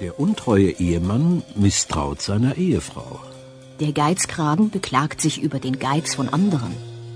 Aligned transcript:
Der 0.00 0.20
untreue 0.20 0.72
Ehemann 0.72 1.42
misstraut 1.54 2.20
seiner 2.20 2.58
Ehefrau. 2.58 3.18
Der 3.80 3.92
Geizkragen 3.92 4.68
beklagt 4.68 5.22
sich 5.22 5.40
über 5.42 5.58
den 5.58 5.78
Geiz 5.78 6.14
von 6.14 6.28
anderen. 6.28 6.74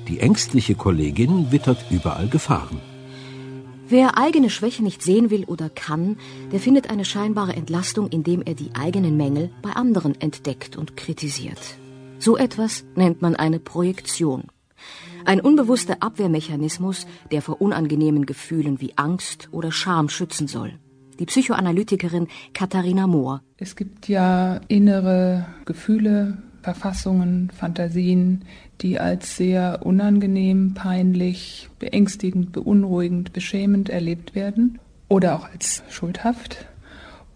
Die 0.09 0.21
ängstliche 0.21 0.75
Kollegin 0.75 1.53
wittert 1.53 1.85
überall 1.91 2.29
Gefahren. 2.29 2.81
Wer 3.87 4.17
eigene 4.17 4.49
Schwäche 4.49 4.83
nicht 4.83 5.03
sehen 5.03 5.31
will 5.31 5.45
oder 5.45 5.69
kann, 5.69 6.17
der 6.53 6.61
findet 6.61 6.89
eine 6.89 7.05
scheinbare 7.05 7.55
Entlastung, 7.55 8.09
indem 8.09 8.41
er 8.41 8.55
die 8.55 8.71
eigenen 8.75 9.17
Mängel 9.19 9.51
bei 9.61 9.73
anderen 9.73 10.19
entdeckt 10.19 10.79
und 10.79 10.97
kritisiert. 10.97 11.61
So 12.19 12.39
etwas 12.39 12.85
nennt 12.95 13.21
man 13.21 13.37
eine 13.37 13.59
Projektion. 13.59 14.45
Ein 15.27 15.43
unbewusster 15.43 15.99
Abwehrmechanismus, 16.01 17.07
der 17.31 17.43
vor 17.43 17.61
unangenehmen 17.61 18.25
Gefühlen 18.25 18.81
wie 18.81 18.97
Angst 18.97 19.51
oder 19.53 19.71
Scham 19.71 20.09
schützen 20.09 20.49
soll. 20.49 20.79
Die 21.21 21.27
Psychoanalytikerin 21.27 22.29
Katharina 22.55 23.07
Mohr. 23.07 23.43
Es 23.59 23.77
gibt 23.77 24.09
ja 24.09 24.59
innere 24.69 25.45
Gefühle, 25.67 26.39
Verfassungen, 26.63 27.51
Fantasien, 27.55 28.47
die 28.81 28.99
als 28.99 29.37
sehr 29.37 29.81
unangenehm, 29.85 30.73
peinlich, 30.73 31.69
beängstigend, 31.79 32.53
beunruhigend, 32.53 33.35
beschämend 33.35 33.91
erlebt 33.91 34.35
werden 34.35 34.79
oder 35.09 35.37
auch 35.37 35.47
als 35.47 35.83
schuldhaft 35.91 36.67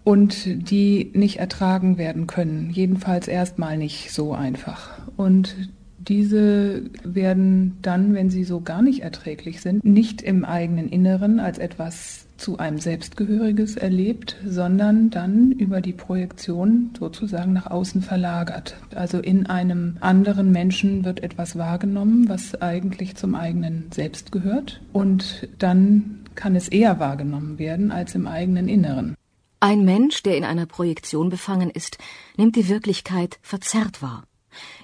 und 0.02 0.70
die 0.70 1.10
nicht 1.12 1.38
ertragen 1.38 1.98
werden 1.98 2.27
können, 2.27 2.70
jedenfalls 2.70 3.28
erstmal 3.28 3.77
nicht 3.77 4.12
so 4.12 4.32
einfach. 4.32 4.98
Und 5.16 5.70
diese 6.08 6.82
werden 7.02 7.78
dann, 7.82 8.14
wenn 8.14 8.30
sie 8.30 8.44
so 8.44 8.60
gar 8.60 8.82
nicht 8.82 9.00
erträglich 9.00 9.60
sind, 9.60 9.84
nicht 9.84 10.22
im 10.22 10.44
eigenen 10.44 10.88
Inneren 10.88 11.40
als 11.40 11.58
etwas 11.58 12.27
zu 12.36 12.58
einem 12.58 12.78
Selbstgehöriges 12.78 13.77
erlebt, 13.77 14.36
sondern 14.44 15.10
dann 15.10 15.52
über 15.52 15.80
die 15.80 15.92
Projektion 15.92 16.90
sozusagen 16.98 17.52
nach 17.52 17.70
außen 17.70 18.02
verlagert. 18.02 18.77
Also 18.94 19.19
in 19.19 19.47
einem 19.47 19.97
anderen 20.00 20.50
Menschen 20.50 21.05
wird 21.05 21.22
etwas 21.22 21.56
wahrgenommen, 21.56 22.28
was 22.28 22.60
eigentlich 22.60 23.14
zum 23.16 23.34
eigenen 23.34 23.86
Selbst 23.92 24.32
gehört 24.32 24.80
und 24.92 25.48
dann 25.58 26.20
kann 26.34 26.56
es 26.56 26.69
eher 26.69 26.98
wahrgenommen 26.98 27.58
werden 27.58 27.92
als 27.92 28.14
im 28.14 28.27
eigenen 28.27 28.69
Inneren. 28.69 29.14
Ein 29.60 29.84
Mensch, 29.84 30.22
der 30.22 30.36
in 30.36 30.44
einer 30.44 30.66
Projektion 30.66 31.30
befangen 31.30 31.70
ist, 31.70 31.97
nimmt 32.36 32.56
die 32.56 32.69
Wirklichkeit 32.69 33.38
verzerrt 33.41 34.02
wahr. 34.02 34.25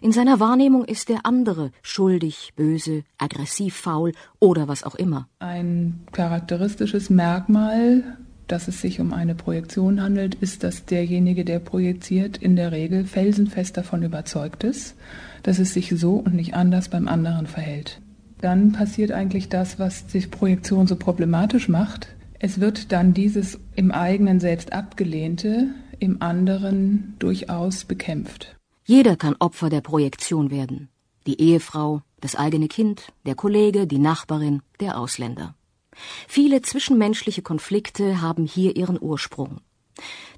In 0.01 0.13
seiner 0.13 0.41
Wahrnehmung 0.41 0.85
ist 0.85 1.09
der 1.09 1.25
andere 1.25 1.71
schuldig, 1.83 2.53
böse, 2.57 3.05
aggressiv, 3.19 3.77
faul 3.77 4.13
oder 4.39 4.69
was 4.69 4.85
auch 4.85 4.95
immer. 4.95 5.29
Ein 5.39 6.01
charakteristisches 6.13 7.11
Merkmal, 7.11 8.17
dass 8.47 8.69
es 8.69 8.81
sich 8.81 9.01
um 9.01 9.13
eine 9.13 9.35
Projektion 9.35 10.03
handelt, 10.03 10.35
ist, 10.37 10.65
dass 10.65 10.85
derjenige, 10.85 11.45
der 11.45 11.61
projiziert, 11.61 12.37
in 12.37 12.57
der 12.57 12.73
Regel 12.73 13.05
felsenfest 13.05 13.77
davon 13.77 14.03
überzeugt 14.03 14.65
ist, 14.65 14.97
dass 15.43 15.59
es 15.59 15.73
sich 15.73 15.95
so 15.97 16.15
und 16.15 16.35
nicht 16.35 16.55
anders 16.55 16.89
beim 16.89 17.09
anderen 17.09 17.47
verhält. 17.47 18.01
Dann 18.41 18.73
passiert 18.73 19.13
eigentlich 19.13 19.49
das, 19.49 19.79
was 19.79 20.07
die 20.07 20.21
Projektion 20.21 20.87
so 20.87 20.97
problematisch 20.97 21.69
macht. 21.69 22.09
Es 22.39 22.59
wird 22.59 22.91
dann 22.91 23.13
dieses 23.13 23.61
im 23.77 23.91
eigenen 23.91 24.41
Selbst 24.41 24.73
abgelehnte 24.73 25.69
im 25.99 26.23
anderen 26.23 27.15
durchaus 27.19 27.85
bekämpft. 27.85 28.57
Jeder 28.91 29.15
kann 29.15 29.37
Opfer 29.39 29.71
der 29.71 29.83
Projektion 29.83 30.51
werden. 30.51 30.89
Die 31.25 31.41
Ehefrau, 31.41 32.03
das 32.21 32.35
eigene 32.35 32.67
Kind, 32.67 33.13
der 33.25 33.37
Kollege, 33.37 33.87
die 33.87 34.01
Nachbarin, 34.01 34.63
der 34.81 34.99
Ausländer. 34.99 35.55
Viele 36.27 36.61
zwischenmenschliche 36.61 37.41
Konflikte 37.41 38.21
haben 38.21 38.47
hier 38.47 38.75
ihren 38.75 39.01
Ursprung. 39.01 39.61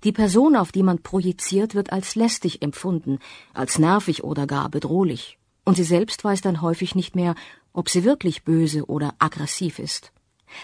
Die 0.05 0.13
Person, 0.13 0.55
auf 0.55 0.71
die 0.71 0.83
man 0.83 0.99
projiziert, 0.99 1.75
wird 1.75 1.95
als 1.95 2.15
lästig 2.15 2.61
empfunden, 2.61 3.21
als 3.55 3.79
nervig 3.79 4.23
oder 4.23 4.47
gar 4.47 4.69
bedrohlich. 4.69 5.39
Und 5.65 5.79
sie 5.79 5.85
selbst 5.85 6.23
weiß 6.23 6.43
dann 6.43 6.61
häufig 6.61 6.95
nicht 6.95 7.17
mehr, 7.17 7.35
ob 7.73 7.89
sie 7.89 8.05
wirklich 8.05 8.45
böse 8.45 8.85
oder 8.85 9.15
aggressiv 9.19 9.79
ist. 9.79 10.13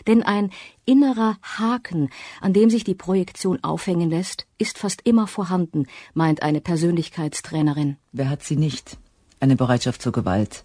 Denn 0.06 0.22
ein 0.22 0.50
innerer 0.84 1.37
Haken, 1.43 2.10
an 2.41 2.53
dem 2.53 2.71
sich 2.71 2.84
die 2.84 2.94
Projektion 2.94 3.62
aufhängen 3.62 4.10
lässt, 4.10 4.47
ist 4.59 4.78
fast 4.78 5.03
immer 5.04 5.26
vorhanden, 5.26 5.87
meint 6.15 6.43
eine 6.43 6.60
Persönlichkeitstrainerin. 6.60 7.97
Wer 8.12 8.31
hat 8.31 8.43
sie 8.43 8.56
nicht? 8.56 8.99
Eine 9.41 9.56
Bereitschaft 9.56 10.03
zur 10.03 10.12
Gewalt. 10.12 10.65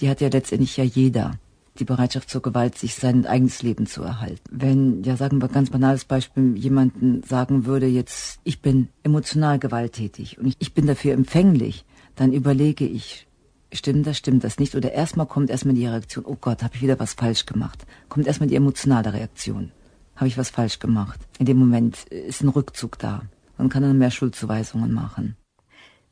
Die 0.00 0.08
hat 0.08 0.20
ja 0.20 0.28
letztendlich 0.28 0.76
ja 0.76 0.84
jeder. 0.84 1.32
Die 1.78 1.84
Bereitschaft 1.84 2.28
zur 2.28 2.42
Gewalt, 2.42 2.76
sich 2.76 2.94
sein 2.94 3.26
eigenes 3.26 3.62
Leben 3.62 3.86
zu 3.86 4.02
erhalten. 4.02 4.42
Wenn, 4.50 5.02
ja 5.02 5.16
sagen 5.16 5.40
wir 5.40 5.48
ganz 5.48 5.70
banales 5.70 6.04
Beispiel, 6.04 6.56
jemanden 6.56 7.22
sagen 7.22 7.64
würde, 7.64 7.86
jetzt, 7.86 8.40
ich 8.44 8.60
bin 8.60 8.88
emotional 9.02 9.58
gewalttätig 9.58 10.38
und 10.38 10.48
ich, 10.48 10.56
ich 10.58 10.74
bin 10.74 10.86
dafür 10.86 11.14
empfänglich, 11.14 11.84
dann 12.16 12.32
überlege 12.32 12.84
ich, 12.84 13.26
stimmt 13.72 14.06
das, 14.06 14.18
stimmt 14.18 14.44
das 14.44 14.58
nicht? 14.58 14.74
Oder 14.74 14.92
erstmal 14.92 15.26
kommt 15.26 15.50
erstmal 15.50 15.74
die 15.74 15.86
Reaktion, 15.86 16.24
oh 16.24 16.36
Gott, 16.40 16.62
habe 16.62 16.74
ich 16.74 16.82
wieder 16.82 16.98
was 16.98 17.14
falsch 17.14 17.46
gemacht? 17.46 17.86
Kommt 18.08 18.26
erstmal 18.26 18.48
die 18.48 18.56
emotionale 18.56 19.12
Reaktion. 19.12 19.72
Habe 20.16 20.28
ich 20.28 20.38
was 20.38 20.50
falsch 20.50 20.78
gemacht? 20.78 21.18
In 21.38 21.46
dem 21.46 21.58
Moment 21.58 22.04
ist 22.04 22.42
ein 22.42 22.48
Rückzug 22.48 22.98
da. 22.98 23.22
Man 23.56 23.68
kann 23.68 23.82
dann 23.82 23.98
mehr 23.98 24.10
Schuldzuweisungen 24.10 24.92
machen. 24.92 25.36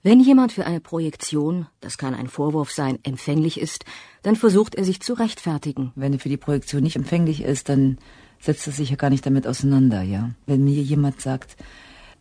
Wenn 0.02 0.20
jemand 0.20 0.52
für 0.52 0.64
eine 0.64 0.80
Projektion, 0.80 1.66
das 1.80 1.98
kann 1.98 2.14
ein 2.14 2.28
Vorwurf 2.28 2.70
sein, 2.70 2.98
empfänglich 3.02 3.60
ist, 3.60 3.84
dann 4.22 4.36
versucht 4.36 4.76
er 4.76 4.84
sich 4.84 5.00
zu 5.00 5.14
rechtfertigen. 5.14 5.92
Wenn 5.96 6.12
er 6.12 6.20
für 6.20 6.28
die 6.28 6.36
Projektion 6.36 6.82
nicht 6.82 6.96
empfänglich 6.96 7.42
ist, 7.42 7.68
dann 7.68 7.98
setzt 8.40 8.66
er 8.68 8.72
sich 8.72 8.90
ja 8.90 8.96
gar 8.96 9.10
nicht 9.10 9.26
damit 9.26 9.46
auseinander, 9.46 10.02
ja. 10.02 10.30
Wenn 10.46 10.64
mir 10.64 10.82
jemand 10.82 11.20
sagt, 11.20 11.56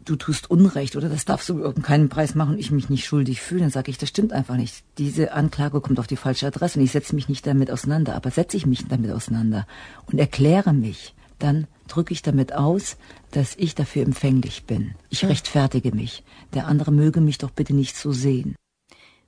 du 0.10 0.16
tust 0.16 0.50
Unrecht 0.50 0.96
oder 0.96 1.10
das 1.10 1.26
darfst 1.26 1.50
du 1.50 1.66
um 1.66 1.82
keinen 1.82 2.10
Preis 2.10 2.36
machen 2.36 2.54
und 2.54 2.60
ich 2.60 2.72
mich 2.72 2.90
nicht 2.90 3.06
schuldig 3.06 3.42
fühle, 3.42 3.62
dann 3.62 3.70
sage 3.70 3.92
ich, 3.92 3.98
das 3.98 4.10
stimmt 4.10 4.34
einfach 4.34 4.56
nicht. 4.56 4.84
Diese 4.98 5.34
Anklage 5.34 5.82
kommt 5.82 6.00
auf 6.00 6.08
die 6.08 6.16
falsche 6.16 6.48
Adresse 6.48 6.80
und 6.80 6.86
ich 6.86 6.92
setze 6.92 7.16
mich 7.16 7.30
nicht 7.30 7.46
damit 7.46 7.72
auseinander. 7.72 8.16
Aber 8.16 8.32
setze 8.32 8.58
ich 8.58 8.66
mich 8.66 8.88
damit 8.88 9.12
auseinander 9.12 9.68
und 10.06 10.20
erkläre 10.20 10.74
mich, 10.74 11.14
dann 11.40 11.68
drücke 11.88 12.14
ich 12.14 12.22
damit 12.22 12.54
aus, 12.54 12.98
dass 13.32 13.56
ich 13.56 13.76
dafür 13.76 14.04
empfänglich 14.04 14.66
bin. 14.66 14.96
Ich 15.10 15.26
rechtfertige 15.26 15.94
mich. 15.94 16.24
Der 16.54 16.68
andere 16.68 16.92
möge 16.92 17.22
mich 17.22 17.38
doch 17.38 17.52
bitte 17.52 17.76
nicht 17.76 17.96
so 17.96 18.12
sehen. 18.12 18.56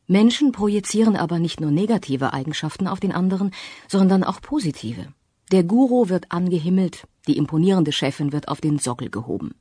Menschen 0.08 0.52
projizieren 0.52 1.16
aber 1.16 1.38
nicht 1.38 1.62
nur 1.62 1.70
negative 1.70 2.34
Eigenschaften 2.34 2.88
auf 2.88 3.00
den 3.00 3.12
anderen, 3.12 3.52
sondern 3.88 4.24
auch 4.24 4.42
positive. 4.42 5.08
Der 5.52 5.64
Guru 5.64 6.10
wird 6.10 6.32
angehimmelt, 6.32 7.08
die 7.28 7.38
imponierende 7.38 7.92
Chefin 7.92 8.32
wird 8.32 8.48
auf 8.48 8.60
den 8.60 8.80
Sockel 8.80 9.10
gehoben. 9.10 9.54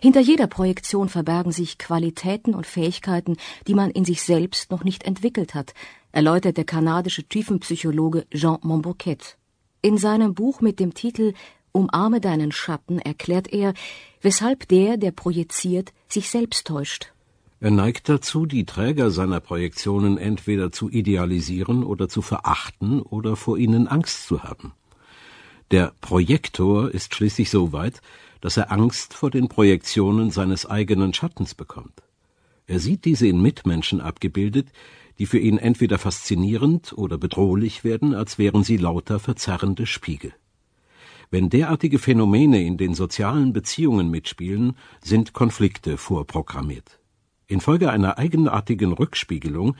Hinter 0.00 0.20
jeder 0.20 0.46
Projektion 0.46 1.08
verbergen 1.08 1.52
sich 1.52 1.78
Qualitäten 1.78 2.54
und 2.54 2.66
Fähigkeiten, 2.66 3.36
die 3.66 3.74
man 3.74 3.90
in 3.90 4.04
sich 4.04 4.22
selbst 4.22 4.70
noch 4.70 4.84
nicht 4.84 5.04
entwickelt 5.04 5.54
hat, 5.54 5.74
erläutert 6.12 6.56
der 6.56 6.64
kanadische 6.64 7.24
Tiefenpsychologe 7.24 8.26
Jean 8.30 8.58
Montbouquet. 8.62 9.36
In 9.82 9.98
seinem 9.98 10.34
Buch 10.34 10.60
mit 10.60 10.80
dem 10.80 10.94
Titel 10.94 11.34
Umarme 11.72 12.20
deinen 12.20 12.52
Schatten 12.52 13.00
erklärt 13.00 13.52
er, 13.52 13.74
weshalb 14.22 14.68
der, 14.68 14.96
der 14.96 15.10
projiziert, 15.10 15.92
sich 16.08 16.30
selbst 16.30 16.68
täuscht. 16.68 17.12
Er 17.60 17.70
neigt 17.70 18.08
dazu, 18.08 18.46
die 18.46 18.64
Träger 18.64 19.10
seiner 19.10 19.40
Projektionen 19.40 20.18
entweder 20.18 20.70
zu 20.70 20.88
idealisieren 20.88 21.82
oder 21.82 22.08
zu 22.08 22.22
verachten 22.22 23.00
oder 23.00 23.36
vor 23.36 23.58
ihnen 23.58 23.88
Angst 23.88 24.26
zu 24.26 24.44
haben. 24.44 24.72
Der 25.70 25.92
Projektor 26.00 26.90
ist 26.90 27.14
schließlich 27.14 27.50
so 27.50 27.72
weit, 27.72 28.00
dass 28.40 28.56
er 28.56 28.70
Angst 28.70 29.14
vor 29.14 29.30
den 29.30 29.48
Projektionen 29.48 30.30
seines 30.30 30.66
eigenen 30.66 31.14
Schattens 31.14 31.54
bekommt. 31.54 32.02
Er 32.66 32.78
sieht 32.78 33.04
diese 33.04 33.26
in 33.26 33.40
Mitmenschen 33.40 34.00
abgebildet, 34.00 34.68
die 35.18 35.26
für 35.26 35.38
ihn 35.38 35.58
entweder 35.58 35.98
faszinierend 35.98 36.92
oder 36.92 37.18
bedrohlich 37.18 37.84
werden, 37.84 38.14
als 38.14 38.38
wären 38.38 38.64
sie 38.64 38.76
lauter 38.76 39.18
verzerrende 39.18 39.86
Spiegel. 39.86 40.34
Wenn 41.30 41.50
derartige 41.50 41.98
Phänomene 41.98 42.62
in 42.62 42.76
den 42.76 42.94
sozialen 42.94 43.52
Beziehungen 43.52 44.10
mitspielen, 44.10 44.76
sind 45.02 45.32
Konflikte 45.32 45.96
vorprogrammiert. 45.96 47.00
Infolge 47.46 47.90
einer 47.90 48.18
eigenartigen 48.18 48.92
Rückspiegelung 48.92 49.76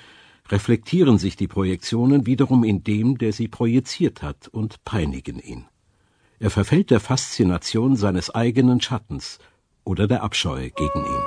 reflektieren 0.48 1.18
sich 1.18 1.36
die 1.36 1.48
Projektionen 1.48 2.26
wiederum 2.26 2.64
in 2.64 2.84
dem, 2.84 3.18
der 3.18 3.32
sie 3.32 3.48
projiziert 3.48 4.22
hat, 4.22 4.48
und 4.48 4.84
peinigen 4.84 5.38
ihn. 5.38 5.64
Er 6.40 6.50
verfällt 6.50 6.90
der 6.90 7.00
Faszination 7.00 7.96
seines 7.96 8.34
eigenen 8.34 8.80
Schattens 8.80 9.38
oder 9.84 10.08
der 10.08 10.22
Abscheu 10.22 10.70
gegen 10.70 11.04
ihn. 11.04 11.24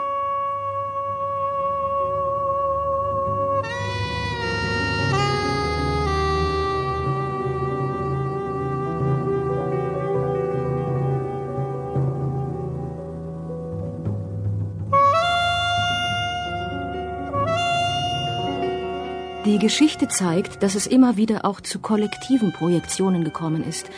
Die 19.46 19.60
Geschichte 19.60 20.10
zeigt, 20.10 20.62
dass 20.62 20.76
es 20.76 20.88
immer 20.88 21.16
wieder 21.16 21.46
auch 21.46 21.62
zu 21.62 21.80
kollektiven 21.80 22.52
Projektionen 22.52 23.24
gekommen 23.24 23.64
ist, 23.64 23.90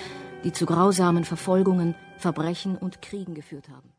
die 0.44 0.52
zu 0.52 0.66
grausamen 0.66 1.26
Verfolgungen, 1.26 1.96
Verbrechen 2.18 2.78
und 2.78 3.02
Kriegen 3.02 3.34
geführt 3.34 3.70
haben. 3.70 3.92